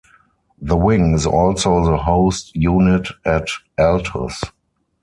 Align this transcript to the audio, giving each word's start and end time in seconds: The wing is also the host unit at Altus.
The 0.59 0.75
wing 0.75 1.13
is 1.13 1.27
also 1.27 1.85
the 1.85 1.95
host 1.95 2.55
unit 2.55 3.09
at 3.23 3.45
Altus. 3.77 4.33